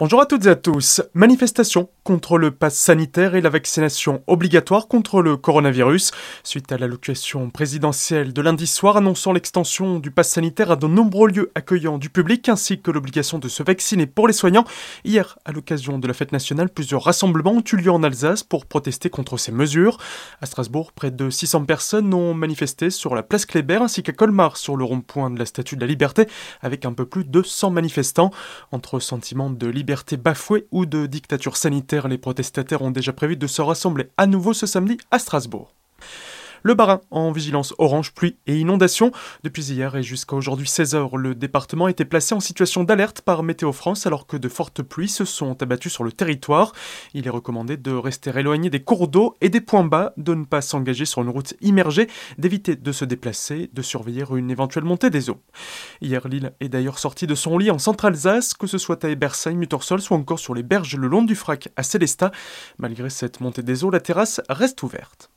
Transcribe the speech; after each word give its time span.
Bonjour 0.00 0.20
à 0.20 0.26
toutes 0.26 0.46
et 0.46 0.50
à 0.50 0.54
tous. 0.54 1.02
Manifestation 1.12 1.88
contre 2.08 2.38
le 2.38 2.50
pass 2.50 2.74
sanitaire 2.74 3.34
et 3.34 3.42
la 3.42 3.50
vaccination 3.50 4.22
obligatoire 4.26 4.88
contre 4.88 5.20
le 5.20 5.36
coronavirus. 5.36 6.12
Suite 6.42 6.72
à 6.72 6.78
l'allocation 6.78 7.50
présidentielle 7.50 8.32
de 8.32 8.40
lundi 8.40 8.66
soir 8.66 8.96
annonçant 8.96 9.34
l'extension 9.34 9.98
du 9.98 10.10
pass 10.10 10.30
sanitaire 10.30 10.70
à 10.70 10.76
de 10.76 10.86
nombreux 10.86 11.28
lieux 11.28 11.52
accueillant 11.54 11.98
du 11.98 12.08
public 12.08 12.48
ainsi 12.48 12.80
que 12.80 12.90
l'obligation 12.90 13.38
de 13.38 13.46
se 13.50 13.62
vacciner 13.62 14.06
pour 14.06 14.26
les 14.26 14.32
soignants, 14.32 14.64
hier, 15.04 15.38
à 15.44 15.52
l'occasion 15.52 15.98
de 15.98 16.08
la 16.08 16.14
fête 16.14 16.32
nationale, 16.32 16.70
plusieurs 16.70 17.04
rassemblements 17.04 17.52
ont 17.52 17.64
eu 17.70 17.76
lieu 17.76 17.90
en 17.90 18.02
Alsace 18.02 18.42
pour 18.42 18.64
protester 18.64 19.10
contre 19.10 19.36
ces 19.36 19.52
mesures. 19.52 19.98
À 20.40 20.46
Strasbourg, 20.46 20.92
près 20.92 21.10
de 21.10 21.28
600 21.28 21.66
personnes 21.66 22.14
ont 22.14 22.32
manifesté 22.32 22.88
sur 22.88 23.14
la 23.14 23.22
place 23.22 23.44
Kléber 23.44 23.82
ainsi 23.82 24.02
qu'à 24.02 24.12
Colmar 24.12 24.56
sur 24.56 24.76
le 24.76 24.84
rond-point 24.84 25.28
de 25.28 25.38
la 25.38 25.44
Statue 25.44 25.76
de 25.76 25.82
la 25.82 25.86
Liberté 25.86 26.26
avec 26.62 26.86
un 26.86 26.94
peu 26.94 27.04
plus 27.04 27.24
de 27.24 27.42
100 27.42 27.68
manifestants. 27.68 28.30
Entre 28.72 28.98
sentiments 28.98 29.50
de 29.50 29.66
liberté 29.66 30.16
bafouée 30.16 30.66
ou 30.70 30.86
de 30.86 31.04
dictature 31.04 31.58
sanitaire, 31.58 31.97
les 32.06 32.18
protestataires 32.18 32.82
ont 32.82 32.92
déjà 32.92 33.12
prévu 33.12 33.36
de 33.36 33.46
se 33.46 33.62
rassembler 33.62 34.10
à 34.16 34.26
nouveau 34.26 34.52
ce 34.52 34.66
samedi 34.66 34.98
à 35.10 35.18
Strasbourg. 35.18 35.74
Le 36.62 36.74
Barin 36.74 37.00
en 37.10 37.32
vigilance 37.32 37.74
orange, 37.78 38.12
pluie 38.12 38.36
et 38.46 38.58
inondation. 38.58 39.12
Depuis 39.44 39.70
hier 39.70 39.96
et 39.96 40.02
jusqu'à 40.02 40.36
aujourd'hui 40.36 40.66
16h, 40.66 41.16
le 41.16 41.34
département 41.34 41.88
était 41.88 42.04
placé 42.04 42.34
en 42.34 42.40
situation 42.40 42.84
d'alerte 42.84 43.22
par 43.22 43.42
Météo 43.42 43.72
France 43.72 44.06
alors 44.06 44.26
que 44.26 44.36
de 44.36 44.48
fortes 44.48 44.82
pluies 44.82 45.08
se 45.08 45.24
sont 45.24 45.62
abattues 45.62 45.90
sur 45.90 46.04
le 46.04 46.12
territoire. 46.12 46.72
Il 47.14 47.26
est 47.26 47.30
recommandé 47.30 47.76
de 47.76 47.92
rester 47.92 48.30
éloigné 48.36 48.70
des 48.70 48.82
cours 48.82 49.08
d'eau 49.08 49.34
et 49.40 49.48
des 49.48 49.60
points 49.60 49.84
bas, 49.84 50.12
de 50.16 50.34
ne 50.34 50.44
pas 50.44 50.60
s'engager 50.60 51.04
sur 51.04 51.22
une 51.22 51.28
route 51.28 51.54
immergée, 51.60 52.08
d'éviter 52.38 52.76
de 52.76 52.92
se 52.92 53.04
déplacer, 53.04 53.70
de 53.72 53.82
surveiller 53.82 54.24
une 54.34 54.50
éventuelle 54.50 54.84
montée 54.84 55.10
des 55.10 55.30
eaux. 55.30 55.40
Hier, 56.00 56.26
l'île 56.28 56.52
est 56.60 56.68
d'ailleurs 56.68 56.98
sortie 56.98 57.26
de 57.26 57.34
son 57.34 57.58
lit 57.58 57.70
en 57.70 57.78
Centre-Alsace, 57.78 58.54
que 58.54 58.66
ce 58.66 58.78
soit 58.78 59.04
à 59.04 59.08
Ebersheim, 59.08 59.54
Muttersol 59.54 60.00
ou 60.10 60.14
encore 60.14 60.38
sur 60.38 60.54
les 60.54 60.62
berges 60.62 60.96
le 60.96 61.08
long 61.08 61.22
du 61.22 61.34
Frac 61.34 61.68
à 61.76 61.82
Célestat. 61.82 62.30
Malgré 62.78 63.10
cette 63.10 63.40
montée 63.40 63.62
des 63.62 63.84
eaux, 63.84 63.90
la 63.90 64.00
terrasse 64.00 64.40
reste 64.48 64.82
ouverte. 64.82 65.30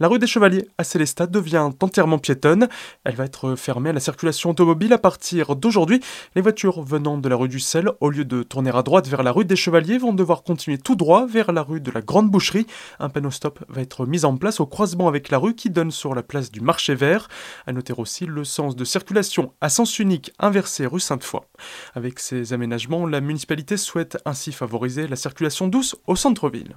La 0.00 0.08
rue 0.08 0.18
des 0.18 0.26
Chevaliers 0.26 0.66
à 0.78 0.84
Célestat 0.84 1.26
devient 1.26 1.70
entièrement 1.80 2.18
piétonne. 2.18 2.68
Elle 3.04 3.14
va 3.14 3.24
être 3.24 3.54
fermée 3.54 3.90
à 3.90 3.92
la 3.92 4.00
circulation 4.00 4.50
automobile 4.50 4.92
à 4.92 4.98
partir 4.98 5.54
d'aujourd'hui. 5.54 6.00
Les 6.34 6.42
voitures 6.42 6.82
venant 6.82 7.18
de 7.18 7.28
la 7.28 7.36
rue 7.36 7.48
du 7.48 7.60
Sel, 7.60 7.90
au 8.00 8.10
lieu 8.10 8.24
de 8.24 8.42
tourner 8.42 8.70
à 8.74 8.82
droite 8.82 9.06
vers 9.06 9.22
la 9.22 9.30
rue 9.30 9.44
des 9.44 9.56
Chevaliers, 9.56 9.98
vont 9.98 10.12
devoir 10.12 10.42
continuer 10.42 10.78
tout 10.78 10.96
droit 10.96 11.26
vers 11.26 11.52
la 11.52 11.62
rue 11.62 11.80
de 11.80 11.90
la 11.90 12.00
Grande 12.00 12.30
Boucherie. 12.30 12.66
Un 12.98 13.08
panneau 13.08 13.30
stop 13.30 13.64
va 13.68 13.82
être 13.82 14.06
mis 14.06 14.24
en 14.24 14.36
place 14.36 14.60
au 14.60 14.66
croisement 14.66 15.08
avec 15.08 15.30
la 15.30 15.38
rue 15.38 15.54
qui 15.54 15.70
donne 15.70 15.90
sur 15.90 16.14
la 16.14 16.22
place 16.22 16.50
du 16.50 16.60
Marché 16.60 16.94
Vert. 16.94 17.28
À 17.66 17.72
noter 17.72 17.94
aussi 17.96 18.26
le 18.26 18.44
sens 18.44 18.74
de 18.76 18.84
circulation 18.84 19.52
à 19.60 19.68
sens 19.68 19.98
unique 19.98 20.32
inversé 20.38 20.86
rue 20.86 21.00
Sainte-Foy. 21.00 21.42
Avec 21.94 22.18
ces 22.18 22.52
aménagements, 22.52 23.06
la 23.06 23.20
municipalité 23.20 23.76
souhaite 23.76 24.18
ainsi 24.24 24.52
favoriser 24.52 25.06
la 25.06 25.16
circulation 25.16 25.68
douce 25.68 25.96
au 26.06 26.16
centre-ville. 26.16 26.76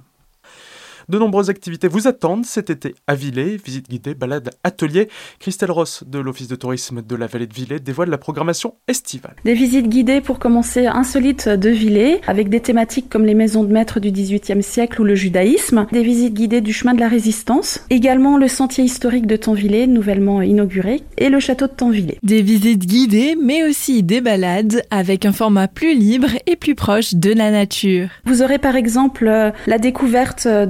De 1.08 1.18
nombreuses 1.18 1.48
activités 1.48 1.88
vous 1.88 2.06
attendent 2.06 2.44
cet 2.44 2.68
été 2.68 2.94
à 3.06 3.14
Villers, 3.14 3.56
visite 3.64 3.88
guidée, 3.88 4.14
balade, 4.14 4.50
atelier. 4.62 5.08
Christelle 5.38 5.70
Ross 5.70 6.04
de 6.06 6.18
l'Office 6.18 6.48
de 6.48 6.54
tourisme 6.54 7.00
de 7.00 7.16
la 7.16 7.26
vallée 7.26 7.46
de 7.46 7.54
Villers 7.54 7.80
dévoile 7.80 8.10
la 8.10 8.18
programmation 8.18 8.74
estivale. 8.88 9.34
Des 9.46 9.54
visites 9.54 9.88
guidées 9.88 10.20
pour 10.20 10.38
commencer 10.38 10.86
insolites 10.86 11.48
de 11.48 11.70
Villers, 11.70 12.20
avec 12.26 12.50
des 12.50 12.60
thématiques 12.60 13.08
comme 13.08 13.24
les 13.24 13.32
maisons 13.32 13.64
de 13.64 13.72
maîtres 13.72 14.00
du 14.00 14.12
XVIIIe 14.12 14.62
siècle 14.62 15.00
ou 15.00 15.04
le 15.04 15.14
judaïsme, 15.14 15.86
des 15.92 16.02
visites 16.02 16.34
guidées 16.34 16.60
du 16.60 16.74
chemin 16.74 16.92
de 16.92 17.00
la 17.00 17.08
résistance, 17.08 17.86
également 17.88 18.36
le 18.36 18.46
sentier 18.46 18.84
historique 18.84 19.26
de 19.26 19.36
Tanvillers, 19.36 19.86
nouvellement 19.86 20.42
inauguré, 20.42 21.00
et 21.16 21.30
le 21.30 21.40
château 21.40 21.68
de 21.68 21.72
Tanvillers. 21.72 22.18
Des 22.22 22.42
visites 22.42 22.84
guidées, 22.84 23.34
mais 23.42 23.66
aussi 23.66 24.02
des 24.02 24.20
balades 24.20 24.82
avec 24.90 25.24
un 25.24 25.32
format 25.32 25.68
plus 25.68 25.94
libre 25.94 26.28
et 26.46 26.56
plus 26.56 26.74
proche 26.74 27.14
de 27.14 27.32
la 27.32 27.50
nature. 27.50 28.10
Vous 28.26 28.42
aurez 28.42 28.58
par 28.58 28.76
exemple 28.76 29.26
euh, 29.26 29.50
la 29.66 29.78
découverte 29.78 30.44
euh, 30.44 30.66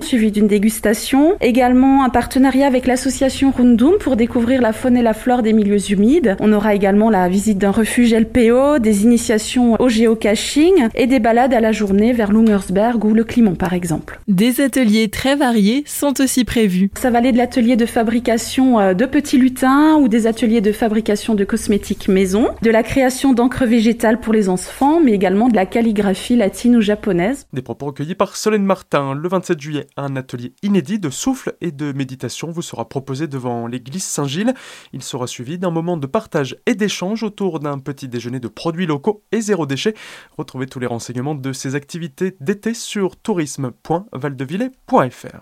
suivi 0.00 0.30
d'une 0.30 0.46
dégustation. 0.46 1.36
Également 1.40 2.04
un 2.04 2.08
partenariat 2.08 2.66
avec 2.66 2.86
l'association 2.86 3.50
Rundum 3.50 3.94
pour 3.98 4.16
découvrir 4.16 4.60
la 4.60 4.72
faune 4.72 4.96
et 4.96 5.02
la 5.02 5.14
flore 5.14 5.42
des 5.42 5.52
milieux 5.52 5.90
humides. 5.90 6.36
On 6.40 6.52
aura 6.52 6.74
également 6.74 7.10
la 7.10 7.28
visite 7.28 7.58
d'un 7.58 7.70
refuge 7.70 8.14
LPO, 8.14 8.78
des 8.78 9.04
initiations 9.04 9.76
au 9.80 9.88
géocaching 9.88 10.88
et 10.94 11.06
des 11.06 11.18
balades 11.18 11.54
à 11.54 11.60
la 11.60 11.72
journée 11.72 12.12
vers 12.12 12.32
Lungersberg 12.32 13.04
ou 13.04 13.14
le 13.14 13.24
Climont 13.24 13.54
par 13.54 13.72
exemple. 13.72 14.20
Des 14.28 14.60
ateliers 14.60 15.08
très 15.08 15.36
variés 15.36 15.82
sont 15.86 16.20
aussi 16.20 16.44
prévus. 16.44 16.90
Ça 16.98 17.10
va 17.10 17.18
aller 17.18 17.32
de 17.32 17.38
l'atelier 17.38 17.76
de 17.76 17.86
fabrication 17.86 18.78
euh, 18.78 18.94
de 18.94 19.06
petits 19.06 19.38
lutins 19.38 19.96
ou 19.96 20.08
des 20.08 20.26
ateliers 20.26 20.60
de 20.60 20.72
fabrication 20.72 21.34
de 21.34 21.44
cosmétiques 21.44 22.08
maison, 22.08 22.48
de 22.62 22.70
la 22.70 22.82
création 22.82 23.32
d'encre 23.32 23.64
végétale 23.64 24.20
pour 24.20 24.32
les 24.32 24.48
enfants, 24.48 25.00
mais 25.00 25.12
également 25.12 25.48
de 25.48 25.56
la 25.56 25.66
calligraphie 25.66 26.36
latine 26.36 26.76
ou 26.76 26.80
japonaise. 26.80 27.46
Des 27.52 27.62
propos 27.62 27.86
recueillis 27.86 28.14
par 28.14 28.36
Solène 28.36 28.64
Martin 28.64 29.14
le 29.14 29.28
27 29.28 29.55
un 29.96 30.16
atelier 30.16 30.52
inédit 30.62 30.98
de 30.98 31.10
souffle 31.10 31.56
et 31.60 31.72
de 31.72 31.92
méditation 31.92 32.50
vous 32.50 32.62
sera 32.62 32.88
proposé 32.88 33.26
devant 33.26 33.66
l'église 33.66 34.04
Saint-Gilles. 34.04 34.54
Il 34.92 35.02
sera 35.02 35.26
suivi 35.26 35.58
d'un 35.58 35.70
moment 35.70 35.96
de 35.96 36.06
partage 36.06 36.56
et 36.66 36.74
d'échange 36.74 37.22
autour 37.22 37.60
d'un 37.60 37.78
petit 37.78 38.08
déjeuner 38.08 38.40
de 38.40 38.48
produits 38.48 38.86
locaux 38.86 39.22
et 39.32 39.40
zéro 39.40 39.64
déchet. 39.66 39.94
Retrouvez 40.36 40.66
tous 40.66 40.80
les 40.80 40.86
renseignements 40.86 41.34
de 41.34 41.52
ces 41.52 41.74
activités 41.74 42.36
d'été 42.40 42.74
sur 42.74 43.16
tourisme.valdevillers.fr. 43.16 45.40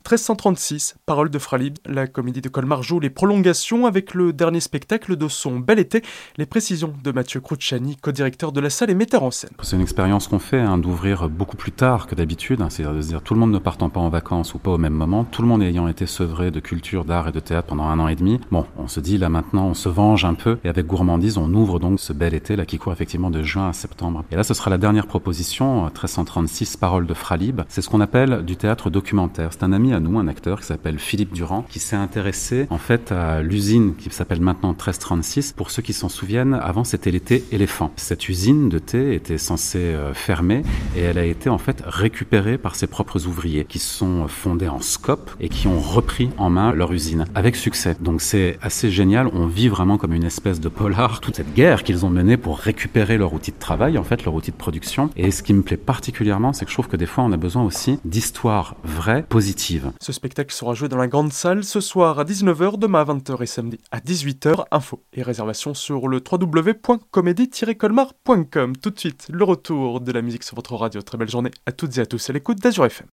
1336, 0.00 0.96
Parole 1.04 1.28
de 1.28 1.38
Fralib, 1.38 1.76
la 1.84 2.06
comédie 2.06 2.40
de 2.40 2.48
Colmar 2.48 2.82
joue 2.82 3.00
les 3.00 3.10
prolongations 3.10 3.84
avec 3.84 4.14
le 4.14 4.32
dernier 4.32 4.60
spectacle 4.60 5.14
de 5.14 5.28
son 5.28 5.58
bel 5.58 5.78
été, 5.78 6.02
les 6.38 6.46
précisions 6.46 6.94
de 7.04 7.12
Mathieu 7.12 7.40
Cruciani, 7.40 7.96
co-directeur 7.96 8.50
de 8.50 8.60
la 8.60 8.70
salle 8.70 8.90
et 8.90 8.94
metteur 8.94 9.22
en 9.22 9.30
scène. 9.30 9.50
C'est 9.62 9.76
une 9.76 9.82
expérience 9.82 10.26
qu'on 10.26 10.38
fait, 10.38 10.58
hein, 10.58 10.78
d'ouvrir 10.78 11.28
beaucoup 11.28 11.58
plus 11.58 11.70
tard 11.70 12.06
que 12.06 12.14
d'habitude, 12.14 12.62
hein, 12.62 12.70
c'est-à-dire 12.70 13.22
tout 13.22 13.34
le 13.34 13.40
monde 13.40 13.52
ne 13.52 13.58
partant 13.58 13.90
pas 13.90 14.00
en 14.00 14.08
vacances 14.08 14.54
ou 14.54 14.58
pas 14.58 14.70
au 14.70 14.78
même 14.78 14.94
moment, 14.94 15.24
tout 15.24 15.42
le 15.42 15.48
monde 15.48 15.62
ayant 15.62 15.86
été 15.86 16.06
sevré 16.06 16.50
de 16.50 16.60
culture, 16.60 17.04
d'art 17.04 17.28
et 17.28 17.32
de 17.32 17.40
théâtre 17.40 17.68
pendant 17.68 17.84
un 17.84 17.98
an 18.00 18.08
et 18.08 18.16
demi. 18.16 18.40
Bon, 18.50 18.64
on 18.78 18.88
se 18.88 19.00
dit 19.00 19.18
là 19.18 19.28
maintenant, 19.28 19.66
on 19.66 19.74
se 19.74 19.90
venge 19.90 20.24
un 20.24 20.34
peu, 20.34 20.58
et 20.64 20.70
avec 20.70 20.86
gourmandise, 20.86 21.36
on 21.36 21.52
ouvre 21.52 21.78
donc 21.78 22.00
ce 22.00 22.14
bel 22.14 22.32
été 22.32 22.56
là 22.56 22.64
qui 22.64 22.78
court 22.78 22.94
effectivement 22.94 23.30
de 23.30 23.42
juin 23.42 23.68
à 23.68 23.72
septembre. 23.74 24.24
Et 24.32 24.36
là, 24.36 24.44
ce 24.44 24.54
sera 24.54 24.70
la 24.70 24.78
dernière 24.78 25.06
proposition, 25.06 25.82
1336, 25.82 26.78
Parole 26.78 27.06
de 27.06 27.14
Fralib. 27.14 27.60
C'est 27.68 27.82
ce 27.82 27.90
qu'on 27.90 28.00
appelle 28.00 28.44
du 28.46 28.56
théâtre 28.56 28.88
documentaire. 28.88 29.50
C'est 29.52 29.62
un 29.62 29.72
ami 29.72 29.89
à 29.92 30.00
nous, 30.00 30.18
un 30.18 30.28
acteur 30.28 30.60
qui 30.60 30.66
s'appelle 30.66 30.98
Philippe 30.98 31.32
Durand, 31.32 31.64
qui 31.68 31.78
s'est 31.78 31.96
intéressé 31.96 32.66
en 32.70 32.78
fait 32.78 33.12
à 33.12 33.42
l'usine 33.42 33.94
qui 33.96 34.10
s'appelle 34.10 34.40
maintenant 34.40 34.70
1336. 34.70 35.52
Pour 35.52 35.70
ceux 35.70 35.82
qui 35.82 35.92
s'en 35.92 36.08
souviennent, 36.08 36.54
avant 36.54 36.84
c'était 36.84 37.10
l'été 37.10 37.44
éléphant. 37.52 37.92
Cette 37.96 38.28
usine 38.28 38.68
de 38.68 38.78
thé 38.78 39.14
était 39.14 39.38
censée 39.38 39.78
euh, 39.78 40.14
fermer 40.14 40.62
et 40.96 41.00
elle 41.00 41.18
a 41.18 41.24
été 41.24 41.48
en 41.48 41.58
fait 41.58 41.82
récupérée 41.86 42.58
par 42.58 42.74
ses 42.74 42.86
propres 42.86 43.26
ouvriers 43.26 43.64
qui 43.64 43.78
sont 43.78 44.28
fondés 44.28 44.68
en 44.68 44.80
scope 44.80 45.30
et 45.40 45.48
qui 45.48 45.66
ont 45.66 45.80
repris 45.80 46.30
en 46.38 46.50
main 46.50 46.72
leur 46.72 46.92
usine 46.92 47.24
avec 47.34 47.56
succès. 47.56 47.96
Donc 48.00 48.20
c'est 48.20 48.58
assez 48.62 48.90
génial. 48.90 49.28
On 49.32 49.46
vit 49.46 49.68
vraiment 49.68 49.98
comme 49.98 50.12
une 50.12 50.24
espèce 50.24 50.60
de 50.60 50.68
polar 50.68 51.20
toute 51.20 51.36
cette 51.36 51.54
guerre 51.54 51.82
qu'ils 51.82 52.04
ont 52.04 52.10
menée 52.10 52.36
pour 52.36 52.58
récupérer 52.58 53.18
leur 53.18 53.32
outil 53.32 53.52
de 53.52 53.58
travail, 53.58 53.98
en 53.98 54.04
fait 54.04 54.24
leur 54.24 54.34
outil 54.34 54.50
de 54.50 54.56
production. 54.56 55.10
Et 55.16 55.30
ce 55.30 55.42
qui 55.42 55.54
me 55.54 55.62
plaît 55.62 55.76
particulièrement, 55.76 56.52
c'est 56.52 56.64
que 56.64 56.70
je 56.70 56.76
trouve 56.76 56.88
que 56.88 56.96
des 56.96 57.06
fois 57.06 57.24
on 57.24 57.32
a 57.32 57.36
besoin 57.36 57.62
aussi 57.62 57.98
d'histoires 58.04 58.76
vraies, 58.84 59.24
positives. 59.28 59.79
Ce 60.00 60.12
spectacle 60.12 60.54
sera 60.54 60.74
joué 60.74 60.88
dans 60.88 60.96
la 60.96 61.08
grande 61.08 61.32
salle 61.32 61.64
ce 61.64 61.80
soir 61.80 62.18
à 62.18 62.24
19h, 62.24 62.78
demain 62.78 63.00
à 63.00 63.04
20h 63.04 63.42
et 63.42 63.46
samedi 63.46 63.78
à 63.90 64.00
18h. 64.00 64.64
Info 64.70 65.02
et 65.12 65.22
réservation 65.22 65.74
sur 65.74 66.08
le 66.08 66.18
www.comédie-colmar.com. 66.18 68.76
Tout 68.76 68.90
de 68.90 68.98
suite, 68.98 69.26
le 69.30 69.44
retour 69.44 70.00
de 70.00 70.12
la 70.12 70.22
musique 70.22 70.44
sur 70.44 70.56
votre 70.56 70.74
radio. 70.74 71.02
Très 71.02 71.18
belle 71.18 71.30
journée 71.30 71.50
à 71.66 71.72
toutes 71.72 71.98
et 71.98 72.00
à 72.00 72.06
tous 72.06 72.30
à 72.30 72.32
l'écoute 72.32 72.58
d'Azur 72.58 72.86
FM. 72.86 73.06